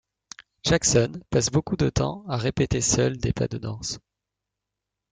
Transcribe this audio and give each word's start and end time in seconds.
Jackson 0.63 1.21
passe 1.29 1.51
beaucoup 1.51 1.75
de 1.77 1.87
temps 1.91 2.25
à 2.27 2.35
répéter 2.35 2.81
seul 2.81 3.17
des 3.17 3.33
pas 3.33 3.47
de 3.47 3.59
danse. 3.59 3.99